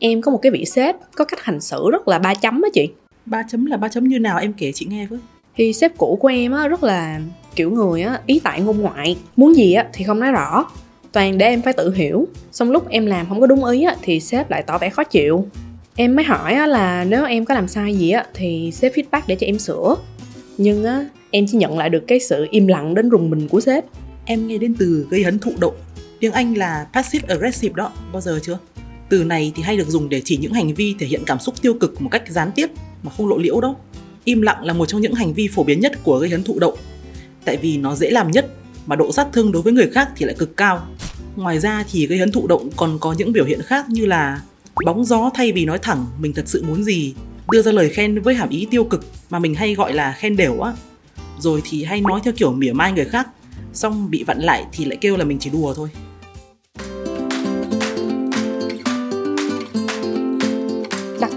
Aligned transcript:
em 0.00 0.22
có 0.22 0.30
một 0.30 0.38
cái 0.42 0.52
vị 0.52 0.64
sếp 0.64 0.96
có 1.16 1.24
cách 1.24 1.44
hành 1.44 1.60
xử 1.60 1.90
rất 1.92 2.08
là 2.08 2.18
ba 2.18 2.34
chấm 2.34 2.62
á 2.62 2.68
chị. 2.74 2.88
ba 3.26 3.42
chấm 3.50 3.66
là 3.66 3.76
ba 3.76 3.88
chấm 3.88 4.08
như 4.08 4.18
nào 4.18 4.38
em 4.38 4.52
kể 4.52 4.72
chị 4.74 4.86
nghe 4.90 5.06
với 5.06 5.18
Thì 5.56 5.72
sếp 5.72 5.98
cũ 5.98 6.18
của 6.20 6.28
em 6.28 6.52
á 6.52 6.68
rất 6.68 6.82
là 6.82 7.20
kiểu 7.56 7.70
người 7.70 8.02
á 8.02 8.20
ý 8.26 8.40
tại 8.44 8.60
ngôn 8.60 8.80
ngoại, 8.80 9.16
muốn 9.36 9.56
gì 9.56 9.72
á 9.72 9.86
thì 9.92 10.04
không 10.04 10.20
nói 10.20 10.32
rõ, 10.32 10.70
toàn 11.12 11.38
để 11.38 11.46
em 11.46 11.62
phải 11.62 11.72
tự 11.72 11.94
hiểu. 11.94 12.28
Xong 12.52 12.70
lúc 12.70 12.88
em 12.88 13.06
làm 13.06 13.28
không 13.28 13.40
có 13.40 13.46
đúng 13.46 13.64
ý 13.64 13.82
á 13.82 13.96
thì 14.02 14.20
sếp 14.20 14.50
lại 14.50 14.62
tỏ 14.62 14.78
vẻ 14.78 14.90
khó 14.90 15.04
chịu. 15.04 15.46
Em 15.96 16.16
mới 16.16 16.24
hỏi 16.24 16.54
á 16.54 16.66
là 16.66 17.04
nếu 17.04 17.24
em 17.24 17.44
có 17.44 17.54
làm 17.54 17.68
sai 17.68 17.94
gì 17.94 18.10
á 18.10 18.24
thì 18.34 18.70
sếp 18.74 18.92
feedback 18.92 19.22
để 19.26 19.34
cho 19.34 19.46
em 19.46 19.58
sửa. 19.58 19.96
Nhưng 20.58 20.84
á 20.84 21.04
em 21.30 21.46
chỉ 21.48 21.58
nhận 21.58 21.78
lại 21.78 21.88
được 21.88 22.04
cái 22.06 22.20
sự 22.20 22.46
im 22.50 22.66
lặng 22.66 22.94
đến 22.94 23.08
rùng 23.08 23.30
mình 23.30 23.48
của 23.48 23.60
sếp. 23.60 23.84
em 24.24 24.46
nghe 24.46 24.58
đến 24.58 24.74
từ 24.78 25.06
gây 25.10 25.22
hấn 25.22 25.38
thụ 25.38 25.50
động 25.60 25.74
tiếng 26.20 26.32
anh 26.32 26.54
là 26.54 26.86
passive 26.92 27.28
aggressive 27.28 27.74
đó 27.76 27.92
bao 28.12 28.20
giờ 28.20 28.38
chưa 28.42 28.58
từ 29.10 29.24
này 29.24 29.52
thì 29.54 29.62
hay 29.62 29.76
được 29.76 29.88
dùng 29.88 30.08
để 30.08 30.22
chỉ 30.24 30.36
những 30.36 30.52
hành 30.52 30.74
vi 30.74 30.94
thể 30.98 31.06
hiện 31.06 31.22
cảm 31.26 31.38
xúc 31.38 31.62
tiêu 31.62 31.74
cực 31.74 32.02
một 32.02 32.08
cách 32.08 32.22
gián 32.28 32.50
tiếp 32.54 32.66
mà 33.02 33.10
không 33.16 33.28
lộ 33.28 33.38
liễu 33.38 33.60
đâu 33.60 33.76
im 34.24 34.42
lặng 34.42 34.64
là 34.64 34.72
một 34.72 34.86
trong 34.86 35.00
những 35.00 35.14
hành 35.14 35.32
vi 35.32 35.48
phổ 35.48 35.64
biến 35.64 35.80
nhất 35.80 35.92
của 36.02 36.18
gây 36.18 36.30
hấn 36.30 36.44
thụ 36.44 36.58
động. 36.58 36.74
Tại 37.44 37.56
vì 37.56 37.76
nó 37.76 37.94
dễ 37.94 38.10
làm 38.10 38.30
nhất 38.30 38.50
mà 38.86 38.96
độ 38.96 39.12
sát 39.12 39.26
thương 39.32 39.52
đối 39.52 39.62
với 39.62 39.72
người 39.72 39.90
khác 39.90 40.08
thì 40.16 40.26
lại 40.26 40.34
cực 40.38 40.56
cao. 40.56 40.86
Ngoài 41.36 41.58
ra 41.58 41.84
thì 41.90 42.06
gây 42.06 42.18
hấn 42.18 42.32
thụ 42.32 42.46
động 42.46 42.70
còn 42.76 42.98
có 42.98 43.12
những 43.12 43.32
biểu 43.32 43.44
hiện 43.44 43.62
khác 43.62 43.88
như 43.88 44.06
là 44.06 44.42
bóng 44.84 45.04
gió 45.04 45.30
thay 45.34 45.52
vì 45.52 45.64
nói 45.64 45.78
thẳng, 45.82 46.06
mình 46.20 46.32
thật 46.32 46.44
sự 46.46 46.62
muốn 46.62 46.84
gì, 46.84 47.14
đưa 47.50 47.62
ra 47.62 47.72
lời 47.72 47.90
khen 47.90 48.20
với 48.20 48.34
hàm 48.34 48.48
ý 48.48 48.66
tiêu 48.70 48.84
cực 48.84 49.04
mà 49.30 49.38
mình 49.38 49.54
hay 49.54 49.74
gọi 49.74 49.92
là 49.92 50.12
khen 50.12 50.36
đều 50.36 50.60
á. 50.60 50.72
Rồi 51.38 51.62
thì 51.64 51.84
hay 51.84 52.00
nói 52.00 52.20
theo 52.24 52.32
kiểu 52.36 52.52
mỉa 52.52 52.72
mai 52.72 52.92
người 52.92 53.04
khác, 53.04 53.28
xong 53.72 54.10
bị 54.10 54.24
vặn 54.24 54.38
lại 54.38 54.64
thì 54.72 54.84
lại 54.84 54.98
kêu 55.00 55.16
là 55.16 55.24
mình 55.24 55.38
chỉ 55.38 55.50
đùa 55.50 55.74
thôi. 55.74 55.88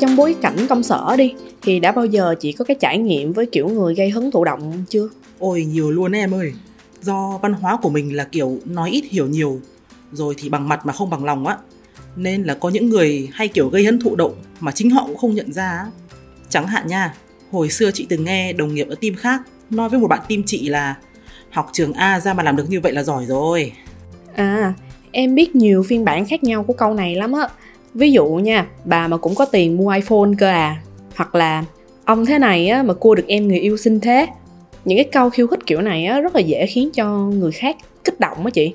Trong 0.03 0.15
bối 0.15 0.35
cảnh 0.41 0.55
công 0.69 0.83
sở 0.83 1.15
đi 1.17 1.33
thì 1.61 1.79
đã 1.79 1.91
bao 1.91 2.05
giờ 2.05 2.35
chị 2.39 2.51
có 2.51 2.65
cái 2.65 2.77
trải 2.79 2.97
nghiệm 2.97 3.33
với 3.33 3.45
kiểu 3.45 3.67
người 3.67 3.95
gây 3.95 4.09
hấn 4.09 4.31
thụ 4.31 4.43
động 4.43 4.85
chưa? 4.89 5.09
ôi 5.39 5.65
nhiều 5.65 5.91
luôn 5.91 6.11
em 6.11 6.33
ơi 6.33 6.53
do 7.01 7.39
văn 7.41 7.53
hóa 7.53 7.77
của 7.81 7.89
mình 7.89 8.15
là 8.15 8.23
kiểu 8.23 8.57
nói 8.65 8.89
ít 8.89 9.03
hiểu 9.09 9.27
nhiều 9.27 9.61
rồi 10.11 10.35
thì 10.37 10.49
bằng 10.49 10.69
mặt 10.69 10.85
mà 10.85 10.93
không 10.93 11.09
bằng 11.09 11.25
lòng 11.25 11.47
á 11.47 11.57
nên 12.15 12.43
là 12.43 12.53
có 12.53 12.69
những 12.69 12.89
người 12.89 13.29
hay 13.33 13.47
kiểu 13.47 13.69
gây 13.69 13.85
hấn 13.85 13.99
thụ 13.99 14.15
động 14.15 14.33
mà 14.59 14.71
chính 14.71 14.89
họ 14.89 15.03
cũng 15.07 15.17
không 15.17 15.35
nhận 15.35 15.53
ra 15.53 15.69
á. 15.69 15.85
chẳng 16.49 16.67
hạn 16.67 16.87
nha 16.87 17.13
hồi 17.51 17.69
xưa 17.69 17.91
chị 17.91 18.05
từng 18.09 18.23
nghe 18.23 18.53
đồng 18.53 18.73
nghiệp 18.73 18.87
ở 18.89 18.95
team 19.01 19.15
khác 19.15 19.41
nói 19.69 19.89
với 19.89 19.99
một 19.99 20.07
bạn 20.07 20.21
team 20.29 20.43
chị 20.45 20.69
là 20.69 20.95
học 21.51 21.69
trường 21.73 21.93
A 21.93 22.19
ra 22.19 22.33
mà 22.33 22.43
làm 22.43 22.55
được 22.55 22.69
như 22.69 22.79
vậy 22.79 22.91
là 22.91 23.03
giỏi 23.03 23.25
rồi 23.25 23.71
À, 24.35 24.73
em 25.11 25.35
biết 25.35 25.55
nhiều 25.55 25.83
phiên 25.83 26.05
bản 26.05 26.25
khác 26.25 26.43
nhau 26.43 26.63
của 26.63 26.73
câu 26.73 26.93
này 26.93 27.15
lắm 27.15 27.31
á. 27.31 27.47
Ví 27.93 28.11
dụ 28.11 28.25
nha, 28.27 28.67
bà 28.85 29.07
mà 29.07 29.17
cũng 29.17 29.35
có 29.35 29.45
tiền 29.45 29.77
mua 29.77 29.89
iPhone 29.89 30.29
cơ 30.37 30.47
à. 30.47 30.81
Hoặc 31.15 31.35
là 31.35 31.65
ông 32.05 32.25
thế 32.25 32.39
này 32.39 32.67
á 32.67 32.83
mà 32.83 32.93
cua 32.93 33.15
được 33.15 33.27
em 33.27 33.47
người 33.47 33.59
yêu 33.59 33.77
xinh 33.77 33.99
thế. 33.99 34.27
Những 34.85 34.97
cái 34.97 35.09
câu 35.11 35.29
khiêu 35.29 35.47
khích 35.47 35.65
kiểu 35.65 35.81
này 35.81 36.05
á 36.05 36.19
rất 36.19 36.35
là 36.35 36.41
dễ 36.41 36.65
khiến 36.65 36.89
cho 36.93 37.17
người 37.17 37.51
khác 37.51 37.77
kích 38.03 38.19
động 38.19 38.45
á 38.45 38.49
chị. 38.49 38.73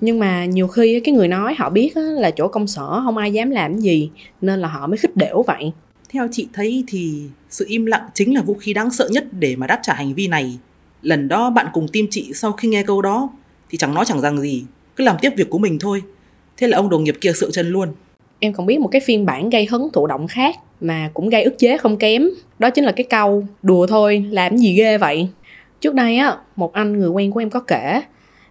Nhưng 0.00 0.18
mà 0.18 0.44
nhiều 0.44 0.68
khi 0.68 1.00
cái 1.00 1.14
người 1.14 1.28
nói 1.28 1.54
họ 1.58 1.70
biết 1.70 1.94
á, 1.94 2.02
là 2.02 2.30
chỗ 2.30 2.48
công 2.48 2.66
sở 2.66 3.00
không 3.04 3.16
ai 3.16 3.32
dám 3.32 3.50
làm 3.50 3.78
gì 3.78 4.10
nên 4.40 4.60
là 4.60 4.68
họ 4.68 4.86
mới 4.86 4.96
khích 4.96 5.16
đểu 5.16 5.42
vậy. 5.46 5.72
Theo 6.10 6.28
chị 6.32 6.48
thấy 6.52 6.84
thì 6.86 7.22
sự 7.50 7.64
im 7.68 7.86
lặng 7.86 8.08
chính 8.14 8.34
là 8.34 8.42
vũ 8.42 8.54
khí 8.54 8.74
đáng 8.74 8.90
sợ 8.90 9.08
nhất 9.10 9.24
để 9.32 9.56
mà 9.56 9.66
đáp 9.66 9.80
trả 9.82 9.94
hành 9.94 10.14
vi 10.14 10.28
này. 10.28 10.58
Lần 11.02 11.28
đó 11.28 11.50
bạn 11.50 11.66
cùng 11.72 11.88
team 11.88 12.06
chị 12.10 12.30
sau 12.34 12.52
khi 12.52 12.68
nghe 12.68 12.82
câu 12.82 13.02
đó 13.02 13.30
thì 13.70 13.78
chẳng 13.78 13.94
nói 13.94 14.04
chẳng 14.04 14.20
rằng 14.20 14.40
gì, 14.40 14.64
cứ 14.96 15.04
làm 15.04 15.16
tiếp 15.20 15.30
việc 15.36 15.50
của 15.50 15.58
mình 15.58 15.78
thôi. 15.78 16.02
Thế 16.56 16.66
là 16.66 16.76
ông 16.76 16.88
đồng 16.88 17.04
nghiệp 17.04 17.16
kia 17.20 17.32
sợ 17.34 17.50
chân 17.50 17.68
luôn. 17.68 17.88
Em 18.40 18.52
còn 18.52 18.66
biết 18.66 18.80
một 18.80 18.88
cái 18.88 19.00
phiên 19.00 19.26
bản 19.26 19.50
gây 19.50 19.66
hấn 19.66 19.80
thụ 19.92 20.06
động 20.06 20.26
khác 20.28 20.56
mà 20.80 21.10
cũng 21.14 21.28
gây 21.28 21.42
ức 21.42 21.58
chế 21.58 21.76
không 21.76 21.96
kém. 21.96 22.28
Đó 22.58 22.70
chính 22.70 22.84
là 22.84 22.92
cái 22.92 23.04
câu 23.04 23.44
đùa 23.62 23.86
thôi, 23.86 24.24
làm 24.30 24.56
gì 24.56 24.74
ghê 24.74 24.98
vậy. 24.98 25.28
Trước 25.80 25.94
đây 25.94 26.16
á, 26.16 26.36
một 26.56 26.72
anh 26.72 26.92
người 26.92 27.08
quen 27.08 27.30
của 27.30 27.40
em 27.40 27.50
có 27.50 27.60
kể 27.60 28.00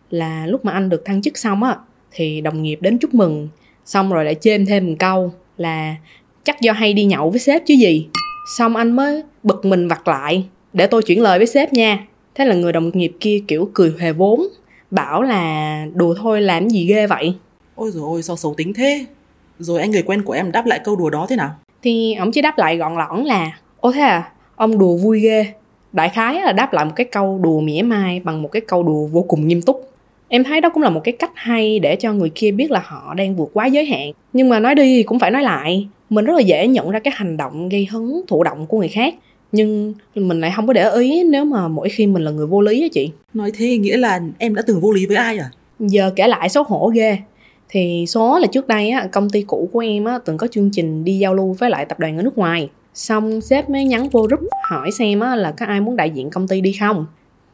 là 0.10 0.48
lúc 0.48 0.66
mà 0.66 0.72
anh 0.72 0.90
được 0.90 1.06
thăng 1.06 1.22
chức 1.22 1.38
xong 1.38 1.64
á 1.64 1.76
thì 2.12 2.42
đồng 2.42 2.64
nghiệp 2.64 2.78
đến 2.82 2.98
chúc 2.98 3.14
mừng, 3.14 3.50
xong 3.86 4.12
rồi 4.12 4.26
lại 4.26 4.36
chêm 4.36 4.66
thêm 4.66 4.88
một 4.88 4.94
câu 5.00 5.34
là 5.58 5.96
chắc 6.44 6.62
do 6.62 6.72
hay 6.72 6.94
đi 6.94 7.04
nhậu 7.04 7.30
với 7.30 7.40
sếp 7.40 7.66
chứ 7.66 7.74
gì. 7.74 8.08
Xong 8.58 8.76
anh 8.76 8.92
mới 8.92 9.24
bực 9.44 9.66
mình 9.66 9.88
vặt 9.88 10.08
lại 10.08 10.46
để 10.74 10.88
tôi 10.88 11.04
chuyển 11.04 11.22
lời 11.22 11.40
với 11.40 11.48
sếp 11.48 11.74
nha. 11.74 12.08
Thế 12.36 12.46
là 12.46 12.56
người 12.56 12.72
đồng 12.72 12.92
nghiệp 12.94 13.12
kia 13.20 13.44
kiểu 13.48 13.70
cười 13.74 13.94
hề 14.00 14.12
vốn, 14.12 14.48
bảo 14.92 15.22
là 15.22 15.86
đùa 15.94 16.16
thôi 16.20 16.42
làm 16.42 16.70
gì 16.70 16.86
ghê 16.86 17.08
vậy. 17.08 17.36
Ôi 17.76 17.92
rồi 17.94 18.04
ôi 18.06 18.24
sao 18.24 18.36
xấu 18.36 18.54
tính 18.54 18.74
thế. 18.74 19.06
Rồi 19.60 19.82
anh 19.82 19.92
người 19.92 20.02
quen 20.02 20.24
của 20.24 20.34
em 20.34 20.52
đáp 20.52 20.66
lại 20.66 20.80
câu 20.84 20.96
đùa 20.96 21.10
đó 21.10 21.26
thế 21.30 21.36
nào? 21.36 21.56
thì 21.86 22.14
ổng 22.14 22.32
chỉ 22.32 22.42
đáp 22.42 22.58
lại 22.58 22.78
gọn 22.78 22.96
lõn 22.96 23.24
là 23.24 23.60
ô 23.80 23.92
thế 23.92 24.02
à 24.02 24.32
ông 24.56 24.80
đùa 24.80 24.98
vui 24.98 25.20
ghê. 25.20 25.46
Đại 25.94 26.10
khái 26.10 26.42
là 26.42 26.52
đáp 26.52 26.74
lại 26.74 26.86
một 26.86 26.92
cái 26.96 27.06
câu 27.06 27.40
đùa 27.44 27.60
mỉa 27.60 27.82
mai 27.82 28.20
bằng 28.20 28.42
một 28.42 28.52
cái 28.52 28.62
câu 28.62 28.84
đùa 28.84 29.06
vô 29.06 29.22
cùng 29.22 29.48
nghiêm 29.48 29.62
túc. 29.62 29.92
Em 30.28 30.44
thấy 30.44 30.62
đó 30.62 30.70
cũng 30.70 30.84
là 30.84 30.90
một 30.90 31.02
cái 31.04 31.12
cách 31.12 31.32
hay 31.36 31.80
để 31.80 31.96
cho 31.96 32.14
người 32.14 32.32
kia 32.36 32.52
biết 32.52 32.72
là 32.72 32.82
họ 32.86 33.14
đang 33.14 33.36
vượt 33.36 33.50
quá 33.54 33.66
giới 33.66 33.86
hạn. 33.86 34.12
Nhưng 34.34 34.50
mà 34.50 34.60
nói 34.60 34.76
đi 34.76 35.04
cũng 35.04 35.20
phải 35.20 35.32
nói 35.32 35.44
lại 35.44 35.88
mình 36.10 36.26
rất 36.26 36.34
là 36.34 36.40
dễ 36.40 36.68
nhận 36.68 36.90
ra 36.92 37.00
cái 37.00 37.14
hành 37.18 37.38
động 37.38 37.70
gây 37.70 37.88
hấn 37.92 38.22
thụ 38.28 38.44
động 38.44 38.66
của 38.66 38.78
người 38.78 38.88
khác. 38.88 39.16
Nhưng 39.52 39.94
mình 40.16 40.42
lại 40.42 40.52
không 40.56 40.68
có 40.68 40.74
để 40.74 40.90
ý 40.90 41.24
nếu 41.24 41.46
mà 41.46 41.68
mỗi 41.68 41.90
khi 41.90 42.08
mình 42.08 42.24
là 42.24 42.32
người 42.32 42.48
vô 42.48 42.62
lý 42.62 42.82
á 42.82 42.88
chị. 42.92 43.12
Nói 43.34 43.52
thế 43.58 43.78
nghĩa 43.78 43.98
là 43.98 44.22
em 44.38 44.56
đã 44.56 44.62
từng 44.68 44.80
vô 44.80 44.92
lý 44.92 45.06
với 45.06 45.18
ai 45.18 45.38
à? 45.38 45.50
giờ 45.80 46.12
kể 46.16 46.28
lại 46.28 46.50
xấu 46.50 46.64
hổ 46.64 46.92
ghê 46.96 47.18
thì 47.70 48.06
số 48.08 48.40
là 48.40 48.48
trước 48.48 48.68
đây 48.68 48.90
á 48.90 49.08
công 49.12 49.30
ty 49.30 49.42
cũ 49.42 49.70
của 49.74 49.80
em 49.80 50.06
á 50.06 50.20
từng 50.26 50.38
có 50.38 50.48
chương 50.48 50.70
trình 50.72 51.04
đi 51.04 51.18
giao 51.18 51.34
lưu 51.34 51.56
với 51.60 51.70
lại 51.70 51.86
tập 51.86 52.00
đoàn 52.00 52.18
ở 52.18 52.24
nước 52.24 52.38
ngoài. 52.38 52.70
Xong 52.94 53.42
sếp 53.42 53.70
mới 53.70 53.86
nhắn 53.86 54.10
vô 54.10 54.22
group 54.22 54.40
hỏi 54.70 54.92
xem 54.92 55.20
á 55.20 55.36
là 55.36 55.52
có 55.52 55.66
ai 55.66 55.82
muốn 55.82 55.96
đại 55.96 56.10
diện 56.10 56.30
công 56.30 56.48
ty 56.48 56.62
đi 56.62 56.74
không? 56.80 57.06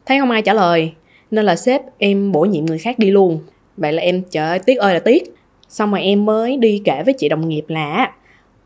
Thấy 0.06 0.18
không 0.18 0.30
ai 0.30 0.42
trả 0.42 0.54
lời 0.54 0.92
nên 1.30 1.44
là 1.44 1.56
sếp 1.56 1.82
em 1.98 2.32
bổ 2.32 2.40
nhiệm 2.44 2.66
người 2.66 2.78
khác 2.78 2.98
đi 2.98 3.10
luôn. 3.10 3.40
Vậy 3.76 3.92
là 3.92 4.02
em 4.02 4.22
trời 4.30 4.48
ơi 4.48 4.58
tiếc 4.58 4.78
ơi 4.78 4.94
là 4.94 5.00
tiếc. 5.00 5.34
Xong 5.68 5.90
rồi 5.90 6.00
em 6.00 6.24
mới 6.24 6.56
đi 6.56 6.82
kể 6.84 7.02
với 7.04 7.14
chị 7.14 7.28
đồng 7.28 7.48
nghiệp 7.48 7.64
là 7.68 8.12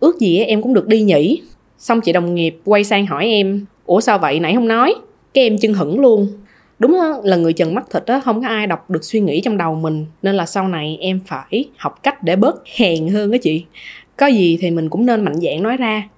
ước 0.00 0.20
gì 0.20 0.38
á, 0.38 0.44
em 0.44 0.62
cũng 0.62 0.74
được 0.74 0.86
đi 0.86 1.02
nhỉ? 1.02 1.42
Xong 1.78 2.00
chị 2.00 2.12
đồng 2.12 2.34
nghiệp 2.34 2.58
quay 2.64 2.84
sang 2.84 3.06
hỏi 3.06 3.26
em 3.26 3.66
ủa 3.86 4.00
sao 4.00 4.18
vậy? 4.18 4.40
Nãy 4.40 4.54
không 4.54 4.68
nói. 4.68 4.94
Cái 5.34 5.44
em 5.44 5.58
chân 5.58 5.74
hửng 5.74 6.00
luôn 6.00 6.28
đúng 6.78 6.92
đó, 6.92 7.20
là 7.24 7.36
người 7.36 7.52
trần 7.52 7.74
mắt 7.74 7.84
thịt 7.90 8.06
á 8.06 8.20
không 8.20 8.42
có 8.42 8.48
ai 8.48 8.66
đọc 8.66 8.90
được 8.90 9.04
suy 9.04 9.20
nghĩ 9.20 9.40
trong 9.40 9.56
đầu 9.56 9.74
mình 9.74 10.06
nên 10.22 10.34
là 10.34 10.46
sau 10.46 10.68
này 10.68 10.98
em 11.00 11.20
phải 11.26 11.68
học 11.76 12.02
cách 12.02 12.22
để 12.22 12.36
bớt 12.36 12.56
hèn 12.76 13.08
hơn 13.08 13.32
á 13.32 13.38
chị 13.42 13.64
có 14.16 14.26
gì 14.26 14.58
thì 14.60 14.70
mình 14.70 14.88
cũng 14.88 15.06
nên 15.06 15.24
mạnh 15.24 15.40
dạn 15.40 15.62
nói 15.62 15.76
ra 15.76 16.08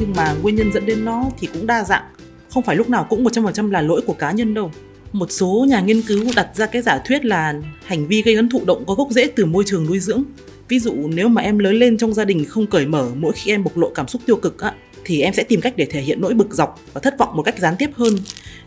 Nhưng 0.00 0.12
mà 0.16 0.34
nguyên 0.42 0.56
nhân 0.56 0.72
dẫn 0.72 0.86
đến 0.86 1.04
nó 1.04 1.24
thì 1.38 1.48
cũng 1.52 1.66
đa 1.66 1.84
dạng. 1.84 2.02
Không 2.50 2.62
phải 2.62 2.76
lúc 2.76 2.88
nào 2.88 3.06
cũng 3.10 3.24
100% 3.24 3.70
là 3.70 3.80
lỗi 3.80 4.00
của 4.06 4.12
cá 4.12 4.32
nhân 4.32 4.54
đâu. 4.54 4.70
Một 5.12 5.26
số 5.30 5.66
nhà 5.68 5.80
nghiên 5.80 6.02
cứu 6.02 6.24
đặt 6.36 6.48
ra 6.54 6.66
cái 6.66 6.82
giả 6.82 6.98
thuyết 6.98 7.24
là 7.24 7.54
hành 7.84 8.06
vi 8.06 8.22
gây 8.22 8.36
hấn 8.36 8.48
thụ 8.48 8.60
động 8.66 8.84
có 8.86 8.94
gốc 8.94 9.08
rễ 9.10 9.26
từ 9.26 9.44
môi 9.44 9.64
trường 9.66 9.86
nuôi 9.86 9.98
dưỡng. 9.98 10.22
Ví 10.68 10.78
dụ 10.78 10.94
nếu 11.14 11.28
mà 11.28 11.42
em 11.42 11.58
lớn 11.58 11.74
lên 11.74 11.96
trong 11.96 12.14
gia 12.14 12.24
đình 12.24 12.44
không 12.44 12.66
cởi 12.66 12.86
mở 12.86 13.08
mỗi 13.16 13.32
khi 13.32 13.50
em 13.50 13.64
bộc 13.64 13.76
lộ 13.76 13.90
cảm 13.94 14.08
xúc 14.08 14.22
tiêu 14.26 14.36
cực 14.36 14.60
á, 14.60 14.74
thì 15.04 15.20
em 15.20 15.34
sẽ 15.34 15.42
tìm 15.42 15.60
cách 15.60 15.76
để 15.76 15.86
thể 15.90 16.00
hiện 16.00 16.20
nỗi 16.20 16.34
bực 16.34 16.54
dọc 16.54 16.80
và 16.92 17.00
thất 17.00 17.18
vọng 17.18 17.36
một 17.36 17.42
cách 17.42 17.58
gián 17.58 17.74
tiếp 17.78 17.90
hơn 17.94 18.14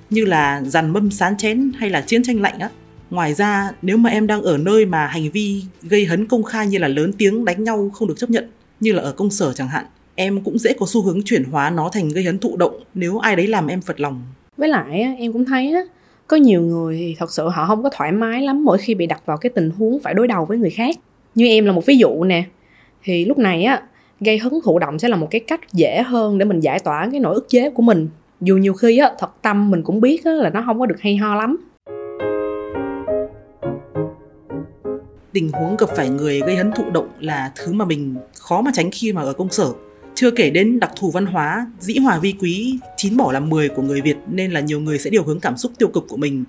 như 0.09 0.25
là 0.25 0.61
dằn 0.65 0.93
mâm 0.93 1.11
sán 1.11 1.37
chén 1.37 1.71
hay 1.77 1.89
là 1.89 2.01
chiến 2.01 2.23
tranh 2.23 2.41
lạnh 2.41 2.59
á. 2.59 2.69
Ngoài 3.09 3.33
ra, 3.33 3.71
nếu 3.81 3.97
mà 3.97 4.09
em 4.09 4.27
đang 4.27 4.41
ở 4.41 4.57
nơi 4.57 4.85
mà 4.85 5.07
hành 5.07 5.31
vi 5.31 5.63
gây 5.81 6.05
hấn 6.05 6.27
công 6.27 6.43
khai 6.43 6.67
như 6.67 6.77
là 6.77 6.87
lớn 6.87 7.11
tiếng 7.17 7.45
đánh 7.45 7.63
nhau 7.63 7.89
không 7.93 8.07
được 8.07 8.17
chấp 8.17 8.29
nhận, 8.29 8.49
như 8.79 8.93
là 8.93 9.01
ở 9.01 9.11
công 9.11 9.29
sở 9.29 9.53
chẳng 9.53 9.67
hạn, 9.67 9.85
em 10.15 10.43
cũng 10.43 10.57
dễ 10.59 10.73
có 10.79 10.85
xu 10.89 11.01
hướng 11.01 11.23
chuyển 11.25 11.43
hóa 11.43 11.69
nó 11.69 11.89
thành 11.93 12.09
gây 12.09 12.23
hấn 12.23 12.39
thụ 12.39 12.57
động 12.57 12.83
nếu 12.93 13.17
ai 13.17 13.35
đấy 13.35 13.47
làm 13.47 13.67
em 13.67 13.81
phật 13.81 13.99
lòng. 13.99 14.21
với 14.57 14.69
lại 14.69 15.15
em 15.19 15.33
cũng 15.33 15.45
thấy 15.45 15.71
á 15.71 15.81
có 16.27 16.37
nhiều 16.37 16.61
người 16.61 16.97
thì 16.97 17.15
thật 17.19 17.31
sự 17.31 17.49
họ 17.49 17.65
không 17.67 17.83
có 17.83 17.89
thoải 17.93 18.11
mái 18.11 18.41
lắm 18.41 18.65
mỗi 18.65 18.77
khi 18.77 18.95
bị 18.95 19.05
đặt 19.05 19.21
vào 19.25 19.37
cái 19.37 19.49
tình 19.49 19.69
huống 19.69 19.99
phải 19.99 20.13
đối 20.13 20.27
đầu 20.27 20.45
với 20.45 20.57
người 20.57 20.69
khác 20.69 20.95
như 21.35 21.47
em 21.47 21.65
là 21.65 21.71
một 21.71 21.85
ví 21.85 21.97
dụ 21.97 22.23
nè 22.23 22.43
thì 23.03 23.25
lúc 23.25 23.37
này 23.37 23.63
á 23.63 23.81
gây 24.19 24.37
hứng 24.37 24.59
thụ 24.63 24.79
động 24.79 24.99
sẽ 24.99 25.07
là 25.07 25.15
một 25.15 25.27
cái 25.31 25.41
cách 25.41 25.73
dễ 25.73 26.01
hơn 26.01 26.37
để 26.37 26.45
mình 26.45 26.59
giải 26.59 26.79
tỏa 26.79 27.07
cái 27.11 27.19
nỗi 27.19 27.35
ức 27.35 27.49
chế 27.49 27.69
của 27.69 27.83
mình 27.83 28.09
dù 28.41 28.57
nhiều 28.57 28.73
khi 28.73 28.97
á 28.97 29.11
thật 29.19 29.29
tâm 29.41 29.71
mình 29.71 29.83
cũng 29.83 30.01
biết 30.01 30.25
á, 30.25 30.31
là 30.31 30.49
nó 30.49 30.63
không 30.65 30.79
có 30.79 30.85
được 30.85 31.01
hay 31.01 31.15
ho 31.15 31.35
lắm 31.35 31.57
tình 35.37 35.51
huống 35.51 35.77
gặp 35.77 35.89
phải 35.95 36.09
người 36.09 36.39
gây 36.39 36.55
hấn 36.55 36.71
thụ 36.71 36.83
động 36.93 37.09
là 37.19 37.51
thứ 37.55 37.73
mà 37.73 37.85
mình 37.85 38.15
khó 38.39 38.61
mà 38.61 38.71
tránh 38.73 38.91
khi 38.91 39.13
mà 39.13 39.21
ở 39.21 39.33
công 39.33 39.49
sở. 39.49 39.73
Chưa 40.15 40.31
kể 40.31 40.49
đến 40.49 40.79
đặc 40.79 40.91
thù 40.99 41.11
văn 41.11 41.25
hóa, 41.25 41.67
dĩ 41.79 41.97
hòa 41.97 42.19
vi 42.19 42.33
quý, 42.39 42.79
chín 42.97 43.17
bỏ 43.17 43.31
làm 43.31 43.49
10 43.49 43.69
của 43.69 43.81
người 43.81 44.01
Việt 44.01 44.17
nên 44.27 44.51
là 44.51 44.59
nhiều 44.59 44.79
người 44.79 44.99
sẽ 44.99 45.09
điều 45.09 45.23
hướng 45.23 45.39
cảm 45.39 45.57
xúc 45.57 45.71
tiêu 45.77 45.87
cực 45.87 46.05
của 46.07 46.17
mình 46.17 46.43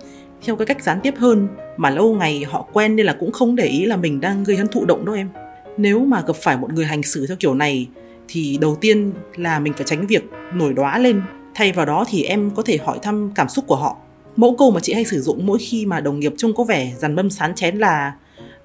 theo 0.44 0.56
cái 0.56 0.66
cách 0.66 0.82
gián 0.82 1.00
tiếp 1.02 1.14
hơn 1.18 1.48
mà 1.76 1.90
lâu 1.90 2.14
ngày 2.14 2.44
họ 2.44 2.66
quen 2.72 2.96
nên 2.96 3.06
là 3.06 3.16
cũng 3.20 3.32
không 3.32 3.56
để 3.56 3.64
ý 3.64 3.84
là 3.86 3.96
mình 3.96 4.20
đang 4.20 4.44
gây 4.44 4.56
hấn 4.56 4.68
thụ 4.68 4.84
động 4.84 5.04
đâu 5.04 5.14
em. 5.14 5.28
Nếu 5.78 6.04
mà 6.04 6.22
gặp 6.26 6.36
phải 6.36 6.56
một 6.56 6.72
người 6.72 6.84
hành 6.84 7.02
xử 7.02 7.26
theo 7.26 7.36
kiểu 7.40 7.54
này 7.54 7.88
thì 8.28 8.58
đầu 8.60 8.76
tiên 8.80 9.12
là 9.36 9.58
mình 9.58 9.72
phải 9.72 9.84
tránh 9.86 10.06
việc 10.06 10.24
nổi 10.54 10.72
đóa 10.72 10.98
lên. 10.98 11.22
Thay 11.54 11.72
vào 11.72 11.86
đó 11.86 12.04
thì 12.08 12.22
em 12.22 12.50
có 12.50 12.62
thể 12.62 12.78
hỏi 12.84 12.98
thăm 13.02 13.30
cảm 13.34 13.48
xúc 13.48 13.64
của 13.66 13.76
họ. 13.76 13.96
Mẫu 14.36 14.56
câu 14.58 14.70
mà 14.70 14.80
chị 14.80 14.92
hay 14.92 15.04
sử 15.04 15.20
dụng 15.20 15.46
mỗi 15.46 15.58
khi 15.58 15.86
mà 15.86 16.00
đồng 16.00 16.20
nghiệp 16.20 16.32
trông 16.36 16.54
có 16.54 16.64
vẻ 16.64 16.92
dằn 16.98 17.14
mâm 17.14 17.30
sán 17.30 17.54
chén 17.54 17.76
là 17.78 18.12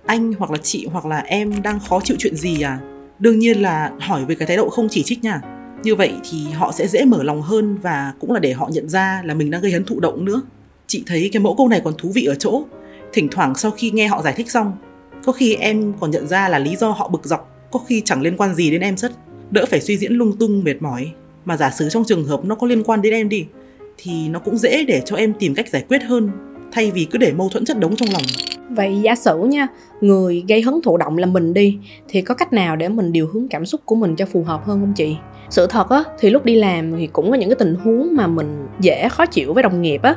anh 0.06 0.34
hoặc 0.34 0.52
là 0.52 0.58
chị 0.58 0.88
hoặc 0.92 1.06
là 1.06 1.20
em 1.20 1.62
đang 1.62 1.80
khó 1.80 2.00
chịu 2.04 2.18
chuyện 2.20 2.36
gì 2.36 2.62
à? 2.62 2.80
Đương 3.20 3.40
nhiên 3.40 3.62
là 3.62 3.92
hỏi 4.00 4.26
về 4.26 4.36
cái 4.36 4.48
thái 4.48 4.58
độ 4.58 4.70
không 4.70 4.88
chỉ 4.90 5.04
trích 5.04 5.24
nha. 5.24 5.42
Như 5.84 5.96
vậy 5.96 6.14
thì 6.32 6.52
họ 6.54 6.72
sẽ 6.72 6.88
dễ 6.88 7.06
mở 7.06 7.24
lòng 7.24 7.42
hơn 7.42 7.78
và 7.82 8.14
cũng 8.20 8.32
là 8.32 8.40
để 8.40 8.54
họ 8.54 8.70
nhận 8.72 8.90
ra 8.90 9.22
là 9.26 9.34
mình 9.34 9.52
đang 9.52 9.62
gây 9.62 9.72
hấn 9.72 9.86
thụ 9.86 10.00
động 10.00 10.26
nữa. 10.26 10.42
Chị 10.88 11.04
thấy 11.08 11.30
cái 11.34 11.42
mẫu 11.42 11.56
câu 11.56 11.68
này 11.68 11.82
còn 11.84 11.94
thú 11.98 12.12
vị 12.16 12.26
ở 12.26 12.36
chỗ, 12.36 12.64
thỉnh 13.14 13.28
thoảng 13.32 13.56
sau 13.56 13.72
khi 13.72 13.92
nghe 13.92 14.08
họ 14.08 14.22
giải 14.22 14.34
thích 14.38 14.52
xong, 14.52 14.78
có 15.26 15.32
khi 15.32 15.56
em 15.56 15.94
còn 16.00 16.12
nhận 16.12 16.28
ra 16.28 16.50
là 16.50 16.60
lý 16.60 16.76
do 16.76 16.90
họ 16.90 17.08
bực 17.08 17.26
dọc, 17.26 17.68
có 17.72 17.80
khi 17.80 18.02
chẳng 18.06 18.22
liên 18.22 18.38
quan 18.38 18.56
gì 18.56 18.72
đến 18.72 18.82
em 18.82 18.98
rất, 18.98 19.12
đỡ 19.52 19.66
phải 19.70 19.82
suy 19.82 19.98
diễn 19.98 20.14
lung 20.14 20.38
tung 20.38 20.64
mệt 20.64 20.82
mỏi. 20.82 21.12
Mà 21.46 21.58
giả 21.58 21.72
sử 21.72 21.90
trong 21.90 22.04
trường 22.04 22.26
hợp 22.26 22.46
nó 22.46 22.56
có 22.56 22.68
liên 22.68 22.84
quan 22.84 23.02
đến 23.02 23.14
em 23.14 23.30
đi, 23.30 23.46
thì 23.98 24.30
nó 24.30 24.40
cũng 24.40 24.58
dễ 24.58 24.84
để 24.84 25.02
cho 25.06 25.16
em 25.16 25.34
tìm 25.40 25.56
cách 25.56 25.70
giải 25.70 25.86
quyết 25.88 26.04
hơn, 26.04 26.32
thay 26.72 26.92
vì 26.92 27.06
cứ 27.06 27.18
để 27.18 27.34
mâu 27.34 27.50
thuẫn 27.50 27.66
chất 27.66 27.80
đống 27.80 27.96
trong 27.96 28.10
lòng. 28.12 28.24
Vậy 28.70 29.00
giả 29.02 29.16
sử 29.16 29.40
nha, 29.40 29.68
người 30.02 30.44
gây 30.48 30.62
hứng 30.62 30.82
thụ 30.82 30.98
động 30.98 31.18
là 31.18 31.26
mình 31.26 31.54
đi 31.54 31.78
thì 32.08 32.22
có 32.22 32.36
cách 32.36 32.54
nào 32.54 32.76
để 32.76 32.90
mình 32.90 33.12
điều 33.12 33.28
hướng 33.28 33.48
cảm 33.48 33.66
xúc 33.66 33.82
của 33.86 33.96
mình 33.96 34.16
cho 34.16 34.26
phù 34.26 34.44
hợp 34.44 34.66
hơn 34.66 34.80
không 34.80 34.94
chị? 34.94 35.16
Sự 35.50 35.68
thật 35.68 35.90
á 35.90 36.04
thì 36.20 36.30
lúc 36.30 36.46
đi 36.46 36.56
làm 36.56 36.96
thì 36.98 37.08
cũng 37.08 37.32
có 37.32 37.38
những 37.38 37.50
cái 37.50 37.56
tình 37.56 37.76
huống 37.76 38.16
mà 38.16 38.28
mình 38.28 38.68
dễ 38.80 39.10
khó 39.10 39.26
chịu 39.26 39.54
với 39.54 39.64
đồng 39.64 39.82
nghiệp 39.82 40.02
á. 40.02 40.16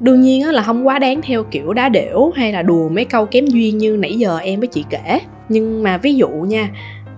Đương 0.00 0.20
nhiên 0.20 0.42
á 0.42 0.52
là 0.52 0.62
không 0.62 0.86
quá 0.86 0.98
đáng 0.98 1.22
theo 1.22 1.44
kiểu 1.44 1.72
đá 1.72 1.88
đểu 1.88 2.32
hay 2.34 2.52
là 2.52 2.62
đùa 2.62 2.88
mấy 2.88 3.04
câu 3.04 3.26
kém 3.26 3.46
duyên 3.46 3.78
như 3.78 3.96
nãy 3.96 4.14
giờ 4.14 4.38
em 4.38 4.60
với 4.60 4.68
chị 4.68 4.84
kể. 4.90 5.20
Nhưng 5.48 5.82
mà 5.82 5.98
ví 5.98 6.14
dụ 6.14 6.28
nha, 6.28 6.70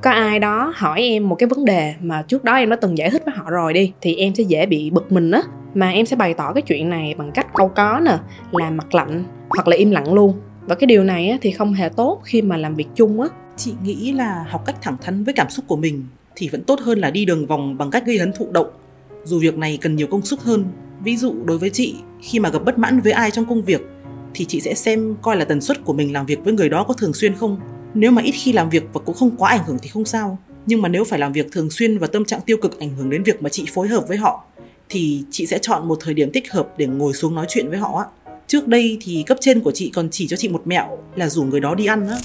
có 0.02 0.10
ai 0.10 0.38
đó 0.38 0.72
hỏi 0.76 1.00
em 1.02 1.28
một 1.28 1.34
cái 1.34 1.48
vấn 1.48 1.64
đề 1.64 1.94
mà 2.00 2.22
trước 2.22 2.44
đó 2.44 2.54
em 2.54 2.70
đã 2.70 2.76
từng 2.76 2.98
giải 2.98 3.10
thích 3.10 3.22
với 3.24 3.34
họ 3.36 3.50
rồi 3.50 3.72
đi 3.72 3.92
thì 4.00 4.16
em 4.16 4.34
sẽ 4.34 4.42
dễ 4.42 4.66
bị 4.66 4.90
bực 4.90 5.12
mình 5.12 5.30
á 5.30 5.42
mà 5.74 5.90
em 5.90 6.06
sẽ 6.06 6.16
bày 6.16 6.34
tỏ 6.34 6.52
cái 6.52 6.62
chuyện 6.62 6.90
này 6.90 7.14
bằng 7.18 7.32
cách 7.32 7.46
câu 7.54 7.68
có 7.68 8.00
nè 8.04 8.18
làm 8.52 8.76
mặt 8.76 8.94
lạnh 8.94 9.24
hoặc 9.48 9.68
là 9.68 9.76
im 9.76 9.90
lặng 9.90 10.14
luôn 10.14 10.34
và 10.68 10.74
cái 10.74 10.86
điều 10.86 11.04
này 11.04 11.28
á, 11.28 11.38
thì 11.40 11.50
không 11.50 11.72
hề 11.72 11.88
tốt 11.88 12.20
khi 12.24 12.42
mà 12.42 12.56
làm 12.56 12.74
việc 12.74 12.86
chung 12.94 13.20
á. 13.20 13.28
Chị 13.56 13.72
nghĩ 13.82 14.12
là 14.12 14.44
học 14.48 14.62
cách 14.66 14.76
thẳng 14.82 14.96
thắn 15.02 15.24
với 15.24 15.34
cảm 15.34 15.50
xúc 15.50 15.64
của 15.68 15.76
mình 15.76 16.04
thì 16.36 16.48
vẫn 16.48 16.62
tốt 16.62 16.80
hơn 16.80 16.98
là 16.98 17.10
đi 17.10 17.24
đường 17.24 17.46
vòng 17.46 17.78
bằng 17.78 17.90
cách 17.90 18.06
gây 18.06 18.18
hấn 18.18 18.32
thụ 18.32 18.48
động. 18.52 18.66
Dù 19.24 19.38
việc 19.38 19.58
này 19.58 19.78
cần 19.80 19.96
nhiều 19.96 20.06
công 20.06 20.22
sức 20.22 20.40
hơn 20.40 20.64
ví 21.04 21.16
dụ 21.16 21.34
đối 21.44 21.58
với 21.58 21.70
chị 21.70 21.94
khi 22.22 22.38
mà 22.38 22.48
gặp 22.48 22.64
bất 22.64 22.78
mãn 22.78 23.00
với 23.00 23.12
ai 23.12 23.30
trong 23.30 23.44
công 23.44 23.62
việc 23.62 23.80
thì 24.34 24.44
chị 24.44 24.60
sẽ 24.60 24.74
xem 24.74 25.14
coi 25.22 25.36
là 25.36 25.44
tần 25.44 25.60
suất 25.60 25.84
của 25.84 25.92
mình 25.92 26.12
làm 26.12 26.26
việc 26.26 26.44
với 26.44 26.52
người 26.52 26.68
đó 26.68 26.84
có 26.84 26.94
thường 26.94 27.12
xuyên 27.12 27.34
không. 27.34 27.60
Nếu 27.94 28.10
mà 28.10 28.22
ít 28.22 28.32
khi 28.32 28.52
làm 28.52 28.70
việc 28.70 28.84
và 28.92 29.00
cũng 29.00 29.14
không 29.14 29.36
quá 29.36 29.50
ảnh 29.50 29.64
hưởng 29.66 29.78
thì 29.82 29.88
không 29.88 30.04
sao. 30.04 30.38
Nhưng 30.66 30.82
mà 30.82 30.88
nếu 30.88 31.04
phải 31.04 31.18
làm 31.18 31.32
việc 31.32 31.52
thường 31.52 31.70
xuyên 31.70 31.98
và 31.98 32.06
tâm 32.06 32.24
trạng 32.24 32.40
tiêu 32.40 32.56
cực 32.56 32.80
ảnh 32.80 32.96
hưởng 32.96 33.10
đến 33.10 33.22
việc 33.22 33.42
mà 33.42 33.48
chị 33.48 33.64
phối 33.74 33.88
hợp 33.88 34.08
với 34.08 34.16
họ 34.16 34.44
thì 34.88 35.24
chị 35.30 35.46
sẽ 35.46 35.58
chọn 35.58 35.88
một 35.88 35.98
thời 36.00 36.14
điểm 36.14 36.30
thích 36.32 36.52
hợp 36.52 36.74
để 36.78 36.86
ngồi 36.86 37.12
xuống 37.12 37.34
nói 37.34 37.46
chuyện 37.48 37.68
với 37.68 37.78
họ 37.78 37.98
á 37.98 38.04
trước 38.48 38.68
đây 38.68 38.98
thì 39.00 39.24
cấp 39.26 39.38
trên 39.40 39.60
của 39.60 39.72
chị 39.72 39.90
còn 39.94 40.08
chỉ 40.10 40.26
cho 40.26 40.36
chị 40.36 40.48
một 40.48 40.62
mẹo 40.64 40.98
là 41.16 41.28
rủ 41.28 41.42
người 41.42 41.60
đó 41.60 41.74
đi 41.74 41.86
ăn 41.86 42.08
á 42.08 42.16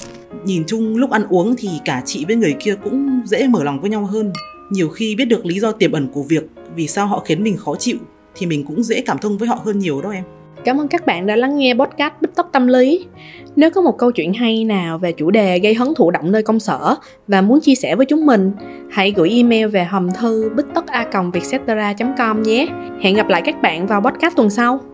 nhìn 0.46 0.64
chung 0.68 0.98
lúc 0.98 1.12
ăn 1.12 1.26
uống 1.30 1.56
thì 1.58 1.70
cả 1.86 2.02
chị 2.06 2.26
với 2.26 2.36
người 2.36 2.56
kia 2.60 2.76
cũng 2.84 3.22
dễ 3.26 3.48
mở 3.48 3.64
lòng 3.64 3.82
với 3.82 3.90
nhau 3.90 4.06
hơn 4.06 4.34
nhiều 4.70 4.90
khi 4.90 5.16
biết 5.16 5.26
được 5.26 5.46
lý 5.46 5.60
do 5.60 5.72
tiềm 5.72 5.92
ẩn 5.92 6.08
của 6.08 6.24
việc 6.24 6.44
vì 6.76 6.88
sao 6.88 7.08
họ 7.08 7.20
khiến 7.20 7.44
mình 7.44 7.58
khó 7.58 7.76
chịu 7.76 7.98
thì 8.36 8.46
mình 8.46 8.64
cũng 8.66 8.84
dễ 8.84 9.02
cảm 9.02 9.18
thông 9.18 9.38
với 9.38 9.48
họ 9.48 9.60
hơn 9.66 9.80
nhiều 9.80 10.02
đó 10.02 10.10
em 10.10 10.24
Cảm 10.66 10.82
ơn 10.82 10.88
các 10.88 11.06
bạn 11.06 11.26
đã 11.26 11.36
lắng 11.36 11.58
nghe 11.58 11.74
podcast 11.74 12.14
Bích 12.22 12.36
tóc 12.36 12.50
Tâm 12.52 12.68
Lý. 12.68 13.06
Nếu 13.56 13.70
có 13.70 13.82
một 13.82 13.98
câu 13.98 14.12
chuyện 14.12 14.34
hay 14.34 14.64
nào 14.64 14.98
về 14.98 15.12
chủ 15.12 15.32
đề 15.32 15.60
gây 15.60 15.74
hấn 15.74 15.88
thụ 15.96 16.12
động 16.12 16.32
nơi 16.32 16.44
công 16.44 16.60
sở 16.60 16.96
và 17.28 17.42
muốn 17.42 17.60
chia 17.62 17.76
sẻ 17.76 17.96
với 17.96 18.06
chúng 18.06 18.26
mình, 18.26 18.52
hãy 18.92 19.14
gửi 19.16 19.30
email 19.30 19.68
về 19.68 19.84
hòm 19.84 20.10
thư 20.20 20.50
bích 20.56 20.66
tất 20.76 20.88
a 20.88 21.08
com 22.18 22.44
nhé. 22.44 22.68
Hẹn 23.02 23.16
gặp 23.16 23.30
lại 23.30 23.42
các 23.46 23.62
bạn 23.62 23.88
vào 23.88 24.02
podcast 24.02 24.36
tuần 24.36 24.50
sau. 24.50 24.93